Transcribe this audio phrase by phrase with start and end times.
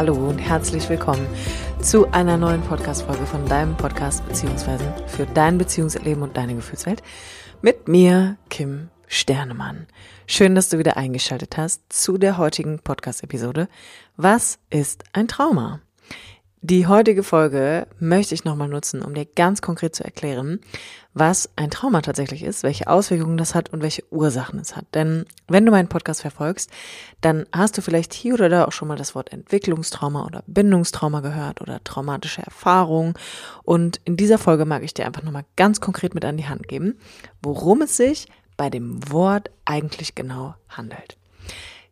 [0.00, 1.26] hallo und herzlich willkommen
[1.82, 7.02] zu einer neuen Podcast-Folge von deinem Podcast beziehungsweise für dein Beziehungsleben und deine Gefühlswelt
[7.60, 9.86] mit mir, Kim Sternemann.
[10.26, 13.68] Schön, dass du wieder eingeschaltet hast zu der heutigen Podcast-Episode.
[14.16, 15.80] Was ist ein Trauma?
[16.62, 20.60] Die heutige Folge möchte ich nochmal nutzen, um dir ganz konkret zu erklären,
[21.14, 24.84] was ein Trauma tatsächlich ist, welche Auswirkungen das hat und welche Ursachen es hat.
[24.92, 26.70] Denn wenn du meinen Podcast verfolgst,
[27.22, 31.20] dann hast du vielleicht hier oder da auch schon mal das Wort Entwicklungstrauma oder Bindungstrauma
[31.20, 33.18] gehört oder traumatische Erfahrung.
[33.62, 36.68] Und in dieser Folge mag ich dir einfach nochmal ganz konkret mit an die Hand
[36.68, 36.98] geben,
[37.40, 41.16] worum es sich bei dem Wort eigentlich genau handelt.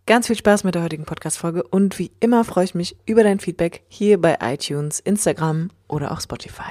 [0.09, 3.41] Ganz viel Spaß mit der heutigen Podcast-Folge und wie immer freue ich mich über dein
[3.41, 6.71] Feedback hier bei iTunes, Instagram oder auch Spotify.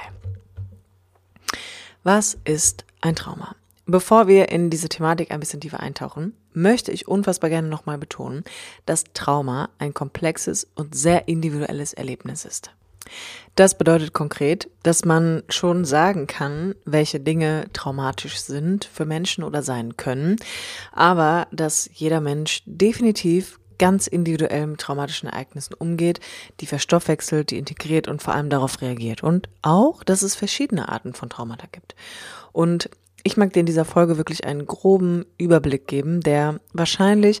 [2.02, 3.54] Was ist ein Trauma?
[3.86, 8.42] Bevor wir in diese Thematik ein bisschen tiefer eintauchen, möchte ich unfassbar gerne nochmal betonen,
[8.86, 12.72] dass Trauma ein komplexes und sehr individuelles Erlebnis ist.
[13.54, 19.62] Das bedeutet konkret, dass man schon sagen kann, welche Dinge traumatisch sind für Menschen oder
[19.62, 20.36] sein können,
[20.92, 26.20] aber dass jeder Mensch definitiv ganz individuell mit traumatischen Ereignissen umgeht,
[26.60, 29.22] die verstoffwechselt, die integriert und vor allem darauf reagiert.
[29.22, 31.94] Und auch, dass es verschiedene Arten von Traumata gibt.
[32.52, 32.90] Und
[33.22, 37.40] ich mag dir in dieser Folge wirklich einen groben Überblick geben, der wahrscheinlich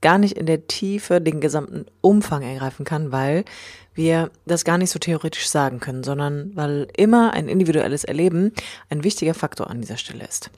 [0.00, 3.44] gar nicht in der Tiefe den gesamten Umfang ergreifen kann, weil
[3.98, 8.52] wir das gar nicht so theoretisch sagen können, sondern weil immer ein individuelles Erleben
[8.88, 10.50] ein wichtiger Faktor an dieser Stelle ist.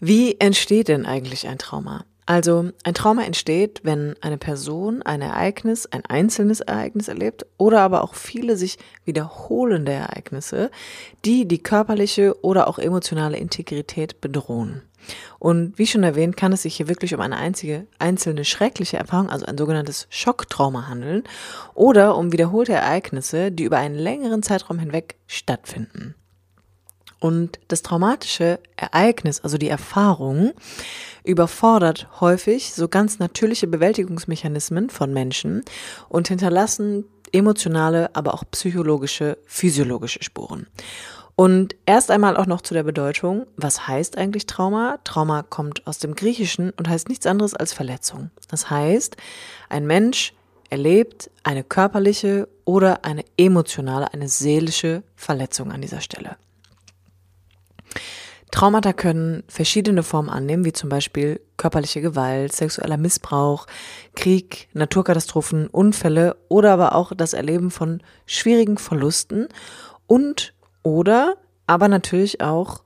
[0.00, 2.04] Wie entsteht denn eigentlich ein Trauma?
[2.26, 8.02] Also ein Trauma entsteht, wenn eine Person ein Ereignis, ein einzelnes Ereignis erlebt oder aber
[8.02, 10.70] auch viele sich wiederholende Ereignisse,
[11.24, 14.82] die die körperliche oder auch emotionale Integrität bedrohen.
[15.38, 19.30] Und wie schon erwähnt, kann es sich hier wirklich um eine einzige einzelne schreckliche Erfahrung,
[19.30, 21.24] also ein sogenanntes Schocktrauma handeln
[21.74, 26.14] oder um wiederholte Ereignisse, die über einen längeren Zeitraum hinweg stattfinden.
[27.22, 30.52] Und das traumatische Ereignis, also die Erfahrung,
[31.22, 35.64] überfordert häufig so ganz natürliche Bewältigungsmechanismen von Menschen
[36.08, 40.66] und hinterlassen emotionale, aber auch psychologische, physiologische Spuren.
[41.42, 45.00] Und erst einmal auch noch zu der Bedeutung, was heißt eigentlich Trauma?
[45.02, 48.30] Trauma kommt aus dem Griechischen und heißt nichts anderes als Verletzung.
[48.48, 49.16] Das heißt,
[49.68, 50.34] ein Mensch
[50.70, 56.36] erlebt eine körperliche oder eine emotionale, eine seelische Verletzung an dieser Stelle.
[58.52, 63.66] Traumata können verschiedene Formen annehmen, wie zum Beispiel körperliche Gewalt, sexueller Missbrauch,
[64.14, 69.48] Krieg, Naturkatastrophen, Unfälle oder aber auch das Erleben von schwierigen Verlusten
[70.06, 72.82] und oder aber natürlich auch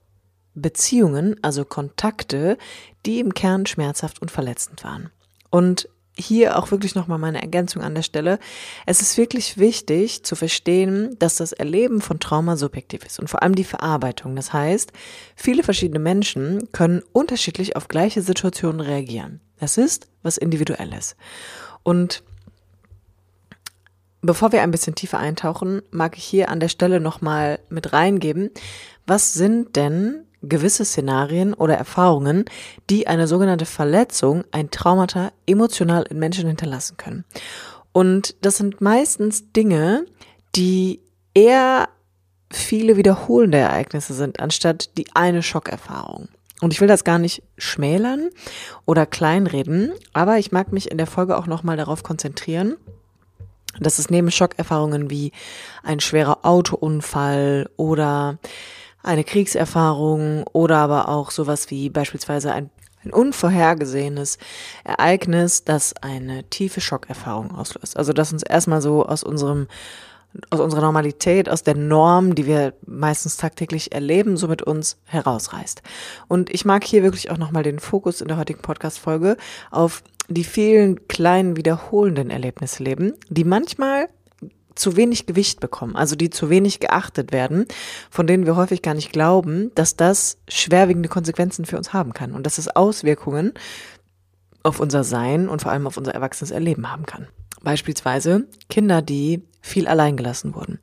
[0.54, 2.56] Beziehungen, also Kontakte,
[3.04, 5.10] die im Kern schmerzhaft und verletzend waren.
[5.50, 8.38] Und hier auch wirklich nochmal meine Ergänzung an der Stelle.
[8.86, 13.42] Es ist wirklich wichtig zu verstehen, dass das Erleben von Trauma subjektiv ist und vor
[13.42, 14.34] allem die Verarbeitung.
[14.34, 14.92] Das heißt,
[15.34, 19.40] viele verschiedene Menschen können unterschiedlich auf gleiche Situationen reagieren.
[19.58, 21.16] Das ist was Individuelles.
[21.82, 22.22] Und
[24.26, 28.50] bevor wir ein bisschen tiefer eintauchen, mag ich hier an der Stelle nochmal mit reingeben,
[29.06, 32.44] was sind denn gewisse Szenarien oder Erfahrungen,
[32.90, 37.24] die eine sogenannte Verletzung, ein Traumata emotional in Menschen hinterlassen können.
[37.92, 40.04] Und das sind meistens Dinge,
[40.54, 41.00] die
[41.34, 41.88] eher
[42.52, 46.28] viele wiederholende Ereignisse sind, anstatt die eine Schockerfahrung.
[46.60, 48.30] Und ich will das gar nicht schmälern
[48.86, 52.76] oder kleinreden, aber ich mag mich in der Folge auch nochmal darauf konzentrieren,
[53.80, 55.32] dass es neben Schockerfahrungen wie
[55.82, 58.38] ein schwerer Autounfall oder
[59.02, 62.70] eine Kriegserfahrung oder aber auch sowas wie beispielsweise ein,
[63.04, 64.38] ein unvorhergesehenes
[64.84, 67.96] Ereignis, das eine tiefe Schockerfahrung auslöst.
[67.96, 69.68] Also das uns erstmal so aus unserem
[70.50, 75.82] aus unserer Normalität, aus der Norm, die wir meistens tagtäglich erleben, so mit uns herausreißt.
[76.28, 79.36] Und ich mag hier wirklich auch nochmal den Fokus in der heutigen Podcast-Folge
[79.70, 84.08] auf die vielen kleinen wiederholenden Erlebnisse leben, die manchmal
[84.74, 87.66] zu wenig Gewicht bekommen, also die zu wenig geachtet werden,
[88.10, 92.32] von denen wir häufig gar nicht glauben, dass das schwerwiegende Konsequenzen für uns haben kann
[92.32, 93.54] und dass es Auswirkungen
[94.62, 97.26] auf unser Sein und vor allem auf unser erwachsenes Erleben haben kann.
[97.62, 100.78] Beispielsweise Kinder, die viel alleingelassen wurden,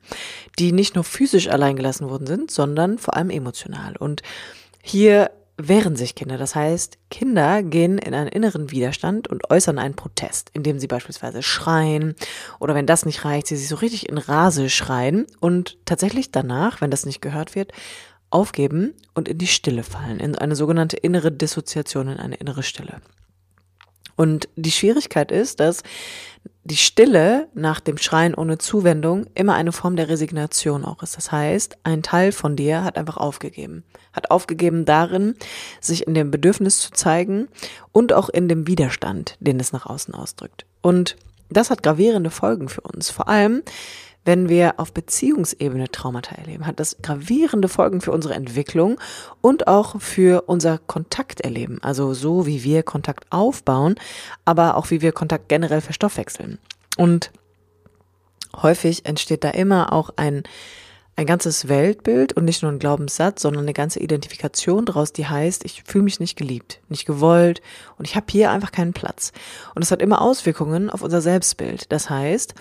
[0.59, 3.95] die nicht nur physisch alleingelassen worden sind, sondern vor allem emotional.
[3.95, 4.21] Und
[4.81, 6.37] hier wehren sich Kinder.
[6.37, 11.43] Das heißt, Kinder gehen in einen inneren Widerstand und äußern einen Protest, indem sie beispielsweise
[11.43, 12.15] schreien
[12.59, 16.81] oder wenn das nicht reicht, sie sich so richtig in Rase schreien und tatsächlich danach,
[16.81, 17.71] wenn das nicht gehört wird,
[18.29, 22.99] aufgeben und in die Stille fallen, in eine sogenannte innere Dissoziation, in eine innere Stille.
[24.15, 25.83] Und die Schwierigkeit ist, dass
[26.65, 31.17] die Stille nach dem Schreien ohne Zuwendung immer eine Form der Resignation auch ist.
[31.17, 33.83] Das heißt, ein Teil von dir hat einfach aufgegeben.
[34.13, 35.35] Hat aufgegeben darin,
[35.81, 37.49] sich in dem Bedürfnis zu zeigen
[37.91, 40.65] und auch in dem Widerstand, den es nach außen ausdrückt.
[40.81, 41.17] Und
[41.49, 43.09] das hat gravierende Folgen für uns.
[43.09, 43.61] Vor allem,
[44.25, 48.99] wenn wir auf Beziehungsebene Traumata erleben, hat das gravierende Folgen für unsere Entwicklung
[49.41, 51.81] und auch für unser Kontakterleben.
[51.83, 53.95] Also so, wie wir Kontakt aufbauen,
[54.45, 56.59] aber auch wie wir Kontakt generell verstoffwechseln.
[56.97, 57.31] Und
[58.61, 60.43] häufig entsteht da immer auch ein
[61.15, 65.63] ein ganzes Weltbild und nicht nur ein Glaubenssatz, sondern eine ganze Identifikation daraus, die heißt,
[65.63, 67.61] ich fühle mich nicht geliebt, nicht gewollt
[67.97, 69.31] und ich habe hier einfach keinen Platz.
[69.75, 71.91] Und es hat immer Auswirkungen auf unser Selbstbild.
[71.91, 72.55] Das heißt,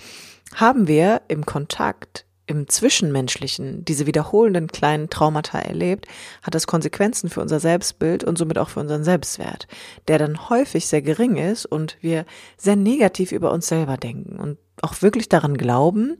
[0.55, 6.07] haben wir im Kontakt, im Zwischenmenschlichen diese wiederholenden kleinen Traumata erlebt,
[6.43, 9.67] hat das Konsequenzen für unser Selbstbild und somit auch für unseren Selbstwert,
[10.09, 12.27] der dann häufig sehr gering ist und wir
[12.57, 16.19] sehr negativ über uns selber denken und auch wirklich daran glauben,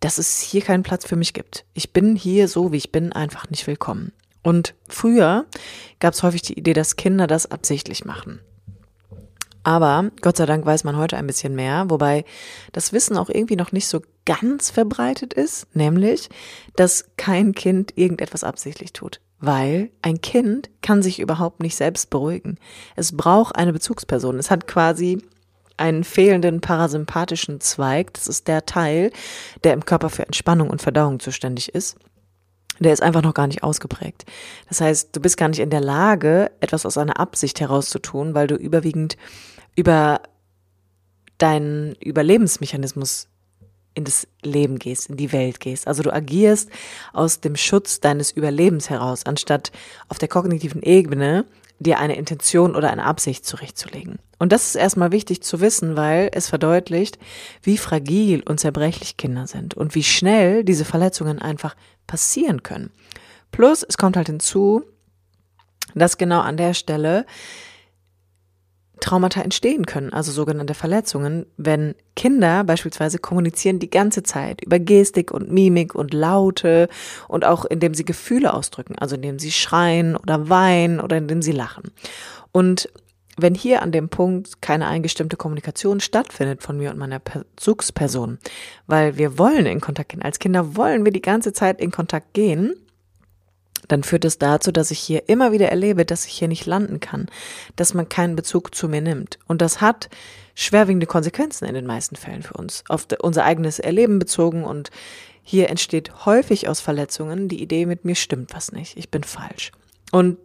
[0.00, 1.64] dass es hier keinen Platz für mich gibt.
[1.74, 4.12] Ich bin hier so, wie ich bin, einfach nicht willkommen.
[4.42, 5.46] Und früher
[5.98, 8.40] gab es häufig die Idee, dass Kinder das absichtlich machen.
[9.66, 12.24] Aber Gott sei Dank weiß man heute ein bisschen mehr, wobei
[12.70, 16.28] das Wissen auch irgendwie noch nicht so ganz verbreitet ist, nämlich,
[16.76, 19.20] dass kein Kind irgendetwas absichtlich tut.
[19.40, 22.58] Weil ein Kind kann sich überhaupt nicht selbst beruhigen.
[22.94, 24.38] Es braucht eine Bezugsperson.
[24.38, 25.20] Es hat quasi
[25.76, 28.14] einen fehlenden parasympathischen Zweig.
[28.14, 29.10] Das ist der Teil,
[29.64, 31.96] der im Körper für Entspannung und Verdauung zuständig ist.
[32.78, 34.26] Der ist einfach noch gar nicht ausgeprägt.
[34.68, 38.46] Das heißt, du bist gar nicht in der Lage, etwas aus einer Absicht herauszutun, weil
[38.46, 39.16] du überwiegend
[39.76, 40.20] über
[41.38, 43.28] deinen Überlebensmechanismus
[43.94, 45.86] in das Leben gehst, in die Welt gehst.
[45.86, 46.70] Also du agierst
[47.12, 49.72] aus dem Schutz deines Überlebens heraus, anstatt
[50.08, 51.46] auf der kognitiven Ebene
[51.78, 54.18] dir eine Intention oder eine Absicht zurechtzulegen.
[54.38, 57.18] Und das ist erstmal wichtig zu wissen, weil es verdeutlicht,
[57.62, 61.74] wie fragil und zerbrechlich Kinder sind und wie schnell diese Verletzungen einfach
[62.06, 62.90] passieren können.
[63.50, 64.82] Plus, es kommt halt hinzu,
[65.94, 67.24] dass genau an der Stelle
[69.00, 75.30] Traumata entstehen können, also sogenannte Verletzungen, wenn Kinder beispielsweise kommunizieren die ganze Zeit über Gestik
[75.30, 76.88] und Mimik und Laute
[77.28, 81.52] und auch indem sie Gefühle ausdrücken, also indem sie schreien oder weinen oder indem sie
[81.52, 81.90] lachen.
[82.52, 82.88] Und
[83.36, 88.38] wenn hier an dem Punkt keine eingestimmte Kommunikation stattfindet von mir und meiner Bezugsperson,
[88.86, 92.32] weil wir wollen in Kontakt gehen, als Kinder wollen wir die ganze Zeit in Kontakt
[92.32, 92.74] gehen,
[93.88, 97.00] dann führt es dazu, dass ich hier immer wieder erlebe, dass ich hier nicht landen
[97.00, 97.26] kann,
[97.76, 99.38] dass man keinen Bezug zu mir nimmt.
[99.46, 100.08] Und das hat
[100.54, 104.64] schwerwiegende Konsequenzen in den meisten Fällen für uns, auf unser eigenes Erleben bezogen.
[104.64, 104.90] Und
[105.42, 109.72] hier entsteht häufig aus Verletzungen die Idee, mit mir stimmt was nicht, ich bin falsch.
[110.12, 110.38] Und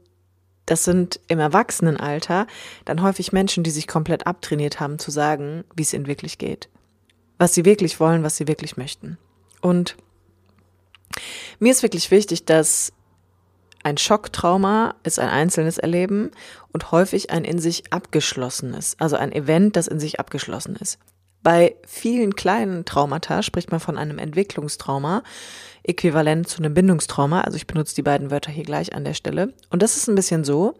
[0.65, 2.47] das sind im Erwachsenenalter
[2.85, 6.69] dann häufig Menschen, die sich komplett abtrainiert haben, zu sagen, wie es ihnen wirklich geht.
[7.37, 9.17] Was sie wirklich wollen, was sie wirklich möchten.
[9.59, 9.97] Und
[11.59, 12.93] mir ist wirklich wichtig, dass
[13.83, 16.31] ein Schocktrauma ist ein einzelnes Erleben
[16.71, 20.99] und häufig ein in sich abgeschlossenes, also ein Event, das in sich abgeschlossen ist.
[21.43, 25.23] Bei vielen kleinen Traumata spricht man von einem Entwicklungstrauma,
[25.83, 27.41] äquivalent zu einem Bindungstrauma.
[27.41, 29.53] Also ich benutze die beiden Wörter hier gleich an der Stelle.
[29.71, 30.75] Und das ist ein bisschen so,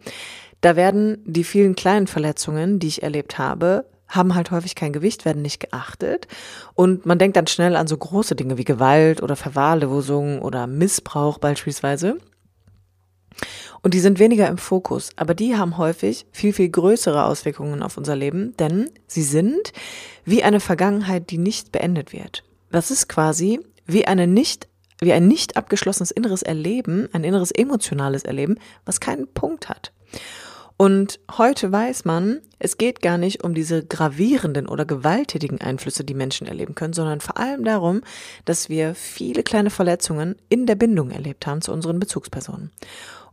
[0.60, 5.24] da werden die vielen kleinen Verletzungen, die ich erlebt habe, haben halt häufig kein Gewicht,
[5.24, 6.28] werden nicht geachtet.
[6.74, 11.38] Und man denkt dann schnell an so große Dinge wie Gewalt oder Verwahrlosung oder Missbrauch
[11.38, 12.18] beispielsweise.
[13.82, 17.96] Und die sind weniger im Fokus, aber die haben häufig viel, viel größere Auswirkungen auf
[17.96, 19.72] unser Leben, denn sie sind
[20.24, 22.44] wie eine Vergangenheit, die nicht beendet wird.
[22.70, 24.68] Das ist quasi wie eine nicht
[25.00, 29.92] wie ein nicht abgeschlossenes inneres Erleben, ein inneres emotionales Erleben, was keinen Punkt hat.
[30.76, 36.14] Und heute weiß man, es geht gar nicht um diese gravierenden oder gewalttätigen Einflüsse, die
[36.14, 38.02] Menschen erleben können, sondern vor allem darum,
[38.44, 42.70] dass wir viele kleine Verletzungen in der Bindung erlebt haben zu unseren Bezugspersonen.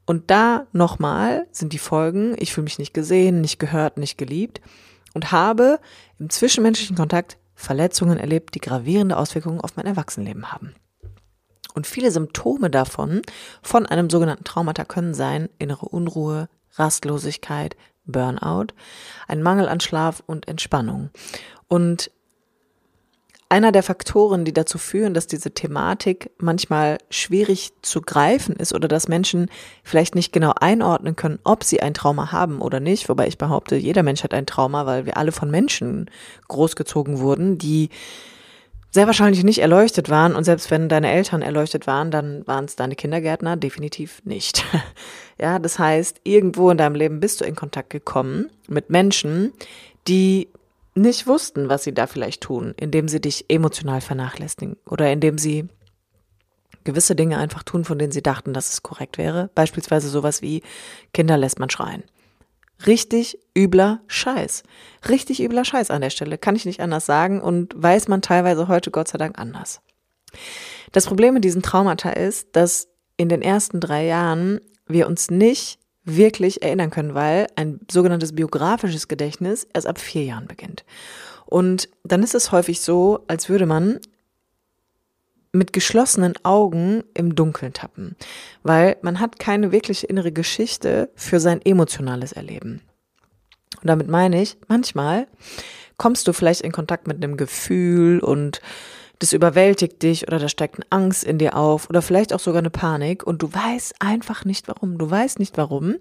[0.10, 4.60] Und da nochmal sind die Folgen, ich fühle mich nicht gesehen, nicht gehört, nicht geliebt
[5.14, 5.80] und habe
[6.18, 10.74] im zwischenmenschlichen Kontakt Verletzungen erlebt, die gravierende Auswirkungen auf mein Erwachsenenleben haben.
[11.76, 13.22] Und viele Symptome davon,
[13.62, 18.74] von einem sogenannten Traumata, können sein innere Unruhe, Rastlosigkeit, Burnout,
[19.28, 21.12] ein Mangel an Schlaf und Entspannung.
[21.68, 22.10] Und
[23.50, 28.88] einer der Faktoren, die dazu führen, dass diese Thematik manchmal schwierig zu greifen ist oder
[28.88, 29.50] dass Menschen
[29.84, 33.10] vielleicht nicht genau einordnen können, ob sie ein Trauma haben oder nicht.
[33.10, 36.12] Wobei ich behaupte, jeder Mensch hat ein Trauma, weil wir alle von Menschen
[36.48, 37.90] großgezogen wurden, die
[38.92, 40.36] sehr wahrscheinlich nicht erleuchtet waren.
[40.36, 44.64] Und selbst wenn deine Eltern erleuchtet waren, dann waren es deine Kindergärtner definitiv nicht.
[45.40, 49.54] ja, das heißt, irgendwo in deinem Leben bist du in Kontakt gekommen mit Menschen,
[50.08, 50.50] die
[50.96, 55.68] nicht wussten, was sie da vielleicht tun, indem sie dich emotional vernachlässigen oder indem sie
[56.84, 59.50] gewisse Dinge einfach tun, von denen sie dachten, dass es korrekt wäre.
[59.56, 60.64] Beispielsweise sowas wie
[61.14, 62.04] Kinder lässt man schreien.
[62.88, 64.64] Richtig übler Scheiß.
[65.10, 66.38] Richtig übler Scheiß an der Stelle.
[66.38, 69.82] Kann ich nicht anders sagen und weiß man teilweise heute Gott sei Dank anders.
[70.92, 75.79] Das Problem mit diesen Traumata ist, dass in den ersten drei Jahren wir uns nicht
[76.16, 80.86] wirklich erinnern können, weil ein sogenanntes biografisches Gedächtnis erst ab vier Jahren beginnt.
[81.46, 84.00] Und dann ist es häufig so, als würde man
[85.52, 88.16] mit geschlossenen Augen im Dunkeln tappen,
[88.62, 92.82] weil man hat keine wirkliche innere Geschichte für sein emotionales Erleben.
[93.82, 95.28] Und damit meine ich, manchmal
[95.98, 98.62] kommst du vielleicht in Kontakt mit einem Gefühl und
[99.20, 102.60] das überwältigt dich oder da steigt eine Angst in dir auf oder vielleicht auch sogar
[102.60, 104.98] eine Panik und du weißt einfach nicht warum.
[104.98, 105.96] Du weißt nicht warum.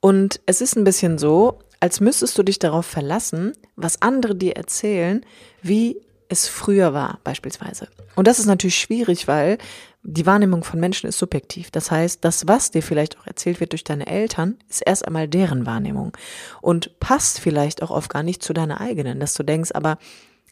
[0.00, 4.56] Und es ist ein bisschen so, als müsstest du dich darauf verlassen, was andere dir
[4.56, 5.24] erzählen,
[5.62, 5.96] wie
[6.28, 7.88] es früher war, beispielsweise.
[8.14, 9.58] Und das ist natürlich schwierig, weil
[10.02, 11.70] die Wahrnehmung von Menschen ist subjektiv.
[11.70, 15.28] Das heißt, das, was dir vielleicht auch erzählt wird durch deine Eltern, ist erst einmal
[15.28, 16.16] deren Wahrnehmung
[16.62, 19.98] und passt vielleicht auch oft gar nicht zu deiner eigenen, dass du denkst, aber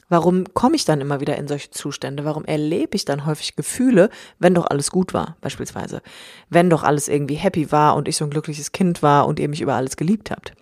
[0.08, 2.24] Warum komme ich dann immer wieder in solche Zustände?
[2.24, 6.00] Warum erlebe ich dann häufig Gefühle, wenn doch alles gut war, beispielsweise?
[6.48, 9.48] Wenn doch alles irgendwie happy war und ich so ein glückliches Kind war und ihr
[9.48, 10.54] mich über alles geliebt habt.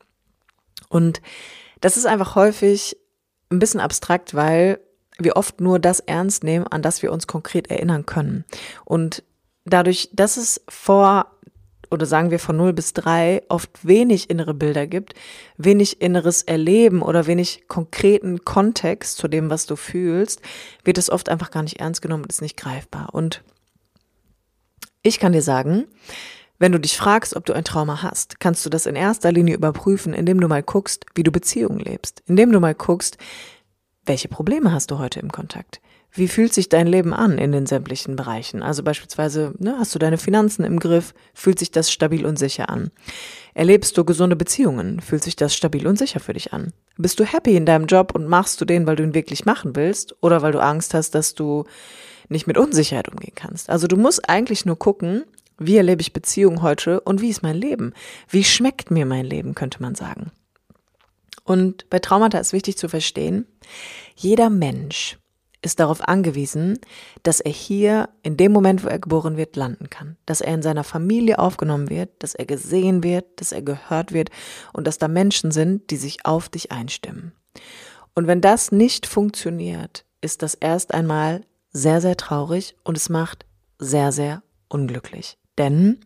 [0.89, 1.21] Und
[1.81, 2.97] das ist einfach häufig
[3.51, 4.81] ein bisschen abstrakt, weil
[5.19, 8.45] wir oft nur das ernst nehmen, an das wir uns konkret erinnern können.
[8.85, 9.23] Und
[9.65, 11.36] dadurch, dass es vor
[11.91, 15.15] oder sagen wir von 0 bis 3 oft wenig innere Bilder gibt,
[15.57, 20.41] wenig inneres Erleben oder wenig konkreten Kontext zu dem, was du fühlst,
[20.85, 23.11] wird es oft einfach gar nicht ernst genommen und ist nicht greifbar.
[23.13, 23.43] Und
[25.03, 25.87] ich kann dir sagen,
[26.59, 29.55] wenn du dich fragst, ob du ein Trauma hast, kannst du das in erster Linie
[29.55, 33.19] überprüfen, indem du mal guckst, wie du Beziehungen lebst, indem du mal guckst,
[34.07, 35.81] welche Probleme hast du heute im Kontakt?
[36.17, 38.63] Wie fühlt sich dein Leben an in den sämtlichen Bereichen?
[38.63, 41.13] Also beispielsweise, ne, hast du deine Finanzen im Griff?
[41.35, 42.91] Fühlt sich das stabil und sicher an?
[43.53, 45.01] Erlebst du gesunde Beziehungen?
[45.01, 46.73] Fühlt sich das stabil und sicher für dich an?
[46.97, 49.77] Bist du happy in deinem Job und machst du den, weil du ihn wirklich machen
[49.77, 51.65] willst oder weil du Angst hast, dass du
[52.31, 53.69] nicht mit Unsicherheit umgehen kannst?
[53.69, 55.25] Also du musst eigentlich nur gucken,
[55.59, 57.93] wie erlebe ich Beziehungen heute und wie ist mein Leben?
[58.29, 60.31] Wie schmeckt mir mein Leben, könnte man sagen.
[61.45, 63.47] Und bei Traumata ist wichtig zu verstehen,
[64.17, 65.19] jeder Mensch
[65.67, 66.79] ist darauf angewiesen,
[67.23, 70.17] dass er hier in dem Moment, wo er geboren wird, landen kann.
[70.25, 74.31] Dass er in seiner Familie aufgenommen wird, dass er gesehen wird, dass er gehört wird
[74.73, 77.33] und dass da Menschen sind, die sich auf dich einstimmen.
[78.15, 81.43] Und wenn das nicht funktioniert, ist das erst einmal
[81.73, 83.45] sehr, sehr traurig und es macht
[83.79, 85.37] sehr, sehr unglücklich.
[85.59, 86.01] Denn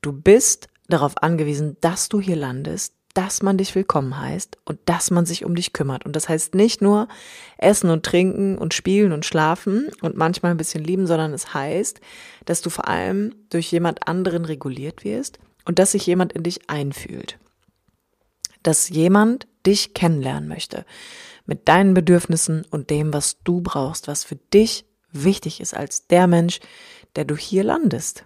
[0.00, 5.10] du bist darauf angewiesen, dass du hier landest, dass man dich willkommen heißt und dass
[5.10, 6.06] man sich um dich kümmert.
[6.06, 7.08] Und das heißt nicht nur
[7.58, 12.00] essen und trinken und spielen und schlafen und manchmal ein bisschen lieben, sondern es heißt,
[12.46, 16.70] dass du vor allem durch jemand anderen reguliert wirst und dass sich jemand in dich
[16.70, 17.38] einfühlt.
[18.62, 20.84] Dass jemand dich kennenlernen möchte
[21.44, 26.26] mit deinen Bedürfnissen und dem, was du brauchst, was für dich wichtig ist als der
[26.26, 26.60] Mensch,
[27.16, 28.24] der du hier landest.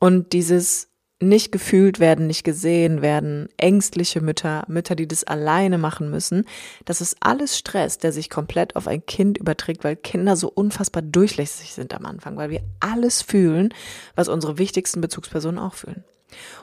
[0.00, 0.89] Und dieses
[1.20, 6.46] nicht gefühlt werden, nicht gesehen werden, ängstliche Mütter, Mütter, die das alleine machen müssen.
[6.86, 11.02] Das ist alles Stress, der sich komplett auf ein Kind überträgt, weil Kinder so unfassbar
[11.02, 13.74] durchlässig sind am Anfang, weil wir alles fühlen,
[14.14, 16.04] was unsere wichtigsten Bezugspersonen auch fühlen.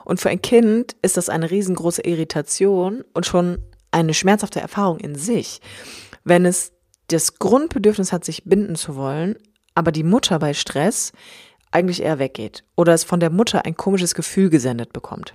[0.04, 3.58] Und für ein Kind ist das eine riesengroße Irritation und schon
[3.90, 5.60] eine schmerzhafte Erfahrung in sich,
[6.24, 6.72] wenn es
[7.08, 9.36] das Grundbedürfnis hat, sich binden zu wollen,
[9.74, 11.12] aber die Mutter bei Stress
[11.70, 15.34] eigentlich eher weggeht oder es von der Mutter ein komisches Gefühl gesendet bekommt.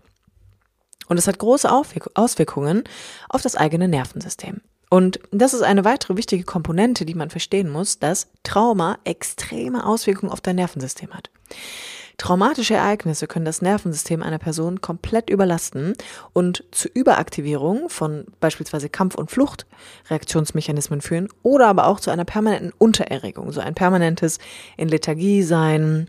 [1.08, 2.84] Und es hat große Auswirkungen
[3.30, 4.62] auf das eigene Nervensystem.
[4.90, 10.32] Und das ist eine weitere wichtige Komponente, die man verstehen muss, dass Trauma extreme Auswirkungen
[10.32, 11.32] auf dein Nervensystem hat.
[12.18, 15.94] Traumatische Ereignisse können das Nervensystem einer Person komplett überlasten
[16.32, 22.72] und zu Überaktivierung von beispielsweise Kampf- und Fluchtreaktionsmechanismen führen oder aber auch zu einer permanenten
[22.78, 24.38] Untererregung, so ein permanentes
[24.78, 26.08] in Lethargie sein,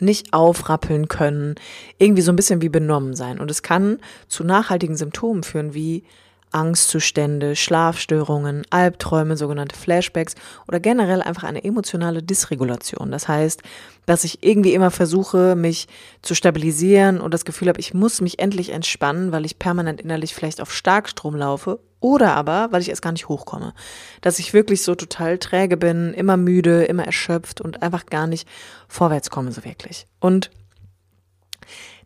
[0.00, 1.54] nicht aufrappeln können,
[1.98, 3.40] irgendwie so ein bisschen wie benommen sein.
[3.40, 3.98] Und es kann
[4.28, 6.04] zu nachhaltigen Symptomen führen, wie
[6.52, 10.34] Angstzustände, Schlafstörungen, Albträume, sogenannte Flashbacks
[10.68, 13.10] oder generell einfach eine emotionale Dysregulation.
[13.10, 13.62] Das heißt,
[14.06, 15.88] dass ich irgendwie immer versuche, mich
[16.22, 20.34] zu stabilisieren und das Gefühl habe, ich muss mich endlich entspannen, weil ich permanent innerlich
[20.34, 23.74] vielleicht auf Starkstrom laufe oder aber, weil ich erst gar nicht hochkomme.
[24.20, 28.48] Dass ich wirklich so total träge bin, immer müde, immer erschöpft und einfach gar nicht
[28.88, 30.06] vorwärts komme so wirklich.
[30.20, 30.50] Und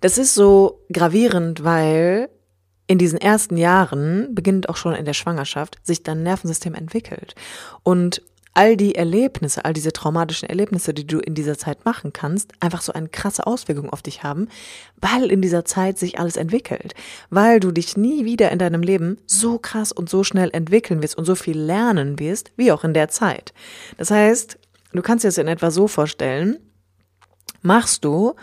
[0.01, 2.31] das ist so gravierend, weil
[2.91, 7.37] in diesen ersten Jahren, beginnend auch schon in der Schwangerschaft, sich dein Nervensystem entwickelt.
[7.85, 8.21] Und
[8.53, 12.83] all die Erlebnisse, all diese traumatischen Erlebnisse, die du in dieser Zeit machen kannst, einfach
[12.83, 14.49] so eine krasse Auswirkung auf dich haben,
[15.01, 16.95] weil in dieser Zeit sich alles entwickelt,
[17.31, 21.17] weil du dich nie wieder in deinem Leben so krass und so schnell entwickeln wirst
[21.17, 23.55] und so viel lernen wirst, wie auch in der Zeit.
[23.99, 24.59] Das heißt,
[24.95, 26.59] du kannst dir das in etwa so vorstellen,
[27.63, 28.35] machst du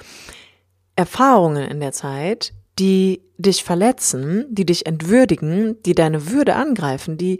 [0.95, 7.39] Erfahrungen in der Zeit, die dich verletzen, die dich entwürdigen, die deine Würde angreifen, die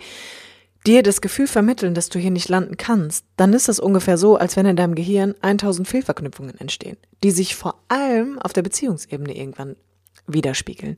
[0.86, 4.38] dir das Gefühl vermitteln, dass du hier nicht landen kannst, dann ist es ungefähr so,
[4.38, 9.36] als wenn in deinem Gehirn 1000 Fehlverknüpfungen entstehen, die sich vor allem auf der Beziehungsebene
[9.36, 9.76] irgendwann
[10.28, 10.96] widerspiegeln,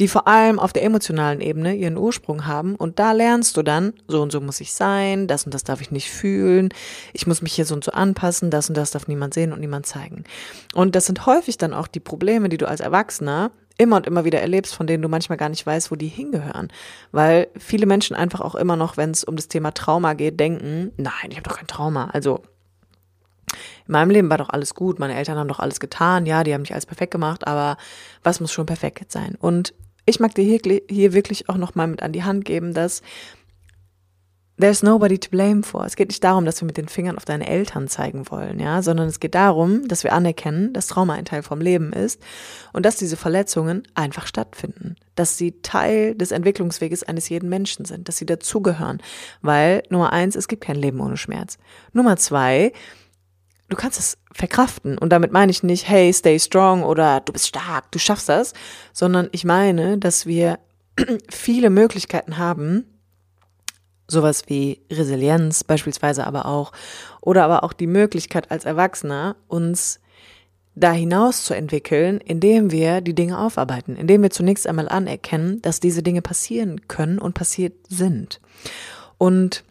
[0.00, 3.92] die vor allem auf der emotionalen Ebene ihren Ursprung haben und da lernst du dann,
[4.08, 6.70] so und so muss ich sein, das und das darf ich nicht fühlen,
[7.12, 9.60] ich muss mich hier so und so anpassen, das und das darf niemand sehen und
[9.60, 10.24] niemand zeigen.
[10.74, 14.24] Und das sind häufig dann auch die Probleme, die du als Erwachsener immer und immer
[14.24, 16.68] wieder erlebst, von denen du manchmal gar nicht weißt, wo die hingehören.
[17.10, 20.92] Weil viele Menschen einfach auch immer noch, wenn es um das Thema Trauma geht, denken,
[20.96, 22.10] nein, ich habe doch kein Trauma.
[22.12, 22.42] Also
[23.86, 26.54] in meinem Leben war doch alles gut, meine Eltern haben doch alles getan, ja, die
[26.54, 27.76] haben nicht alles perfekt gemacht, aber
[28.22, 29.36] was muss schon perfekt sein?
[29.38, 29.74] Und
[30.06, 33.02] ich mag dir hier, hier wirklich auch nochmal mit an die Hand geben, dass
[34.62, 35.84] There's nobody to blame for.
[35.84, 38.80] Es geht nicht darum, dass wir mit den Fingern auf deine Eltern zeigen wollen, ja,
[38.80, 42.22] sondern es geht darum, dass wir anerkennen, dass Trauma ein Teil vom Leben ist
[42.72, 48.08] und dass diese Verletzungen einfach stattfinden, dass sie Teil des Entwicklungsweges eines jeden Menschen sind,
[48.08, 49.02] dass sie dazugehören,
[49.40, 51.58] weil Nummer eins, es gibt kein Leben ohne Schmerz.
[51.92, 52.72] Nummer zwei,
[53.68, 57.48] du kannst es verkraften und damit meine ich nicht, hey, stay strong oder du bist
[57.48, 58.54] stark, du schaffst das,
[58.92, 60.60] sondern ich meine, dass wir
[61.28, 62.86] viele Möglichkeiten haben,
[64.12, 66.72] sowas wie Resilienz beispielsweise aber auch,
[67.20, 69.98] oder aber auch die Möglichkeit als Erwachsener, uns
[70.74, 75.80] da hinaus zu entwickeln, indem wir die Dinge aufarbeiten, indem wir zunächst einmal anerkennen, dass
[75.80, 78.40] diese Dinge passieren können und passiert sind.
[79.18, 79.64] Und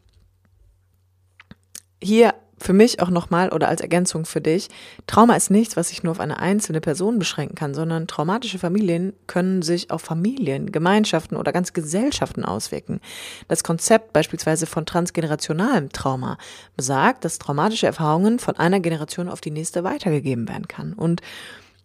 [2.04, 4.70] hier für mich auch nochmal oder als Ergänzung für dich,
[5.08, 9.14] Trauma ist nichts, was sich nur auf eine einzelne Person beschränken kann, sondern traumatische Familien
[9.28, 13.02] können sich auf Familien, Gemeinschaften oder ganz Gesellschaften auswirken.
[13.48, 16.38] Das Konzept beispielsweise von transgenerationalem Trauma
[16.78, 20.94] besagt, dass traumatische Erfahrungen von einer Generation auf die nächste weitergegeben werden kann.
[20.94, 21.22] Und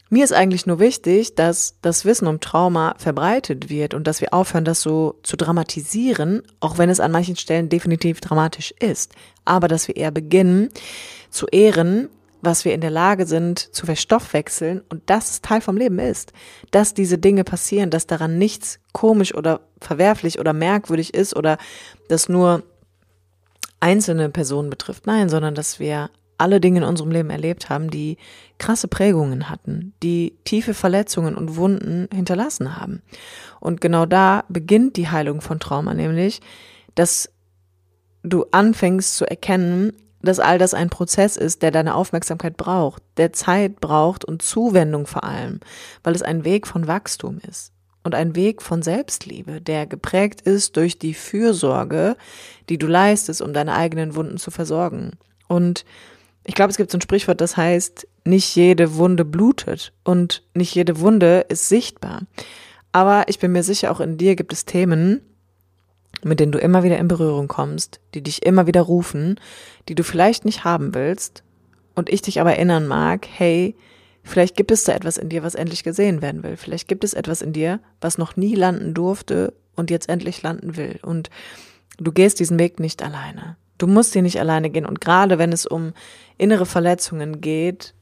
[0.09, 4.33] mir ist eigentlich nur wichtig, dass das Wissen um Trauma verbreitet wird und dass wir
[4.33, 9.14] aufhören, das so zu dramatisieren, auch wenn es an manchen Stellen definitiv dramatisch ist.
[9.45, 10.69] Aber dass wir eher beginnen
[11.31, 12.09] zu ehren,
[12.40, 16.33] was wir in der Lage sind zu verstoffwechseln und dass es Teil vom Leben ist.
[16.71, 21.59] Dass diese Dinge passieren, dass daran nichts komisch oder verwerflich oder merkwürdig ist oder
[22.09, 22.62] das nur
[23.81, 25.07] einzelne Personen betrifft.
[25.07, 28.18] Nein, sondern dass wir alle Dinge in unserem Leben erlebt haben, die
[28.59, 33.03] krasse Prägungen hatten, die tiefe Verletzungen und Wunden hinterlassen haben.
[33.61, 36.40] Und genau da beginnt die Heilung von Trauma, nämlich,
[36.94, 37.31] dass
[38.22, 43.33] du anfängst zu erkennen, dass all das ein Prozess ist, der deine Aufmerksamkeit braucht, der
[43.33, 45.61] Zeit braucht und Zuwendung vor allem,
[46.03, 47.72] weil es ein Weg von Wachstum ist
[48.03, 52.16] und ein Weg von Selbstliebe, der geprägt ist durch die Fürsorge,
[52.68, 55.12] die du leistest, um deine eigenen Wunden zu versorgen.
[55.49, 55.85] Und
[56.46, 60.74] ich glaube, es gibt so ein Sprichwort, das heißt, nicht jede Wunde blutet und nicht
[60.74, 62.22] jede Wunde ist sichtbar.
[62.92, 65.20] Aber ich bin mir sicher, auch in dir gibt es Themen,
[66.22, 69.40] mit denen du immer wieder in Berührung kommst, die dich immer wieder rufen,
[69.88, 71.42] die du vielleicht nicht haben willst
[71.96, 73.74] und ich dich aber erinnern mag, hey,
[74.22, 76.56] vielleicht gibt es da etwas in dir, was endlich gesehen werden will.
[76.56, 80.76] Vielleicht gibt es etwas in dir, was noch nie landen durfte und jetzt endlich landen
[80.76, 81.00] will.
[81.02, 81.28] Und
[81.98, 83.56] du gehst diesen Weg nicht alleine.
[83.79, 84.87] Du musst hier nicht alleine gehen.
[84.87, 85.93] Und gerade wenn es um
[86.39, 87.95] innere Verletzungen geht,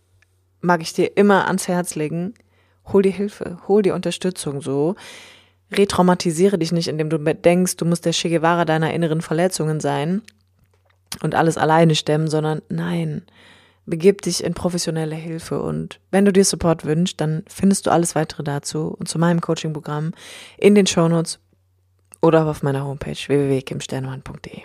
[0.61, 2.35] mag ich dir immer ans Herz legen,
[2.93, 4.95] hol dir Hilfe, hol dir Unterstützung so.
[5.73, 10.23] Retraumatisiere dich nicht, indem du denkst, du musst der Che Guevara deiner inneren Verletzungen sein
[11.23, 13.23] und alles alleine stemmen, sondern nein,
[13.87, 18.15] begib dich in professionelle Hilfe und wenn du dir Support wünschst, dann findest du alles
[18.15, 20.13] weitere dazu und zu meinem Coaching-Programm
[20.59, 21.39] in den Shownotes
[22.21, 24.63] oder auf meiner Homepage www.kimsternemann.de.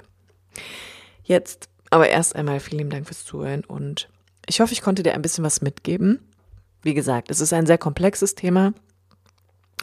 [1.30, 4.10] Jetzt aber erst einmal vielen Dank fürs Zuhören und
[4.48, 6.20] ich hoffe, ich konnte dir ein bisschen was mitgeben.
[6.82, 8.74] Wie gesagt, es ist ein sehr komplexes Thema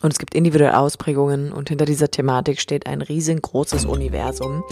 [0.02, 4.64] und es gibt individuelle Ausprägungen und hinter dieser Thematik steht ein riesengroßes Universum.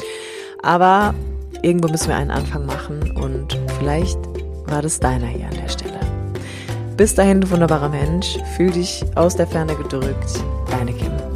[0.64, 1.14] Aber
[1.62, 4.18] irgendwo müssen wir einen Anfang machen und vielleicht
[4.66, 6.00] war das deiner hier an der Stelle.
[6.96, 10.42] Bis dahin, du wunderbarer Mensch, fühl dich aus der Ferne gedrückt.
[10.72, 11.33] Deine Kim.